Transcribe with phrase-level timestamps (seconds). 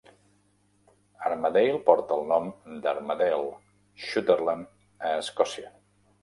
[1.27, 2.47] Armadale porta el nom
[2.87, 3.53] d'Armadale,
[4.07, 5.71] Sutherland a Escòcia.